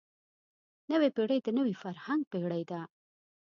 [0.91, 2.81] نوې پېړۍ د نوي فرهنګ پېړۍ ده.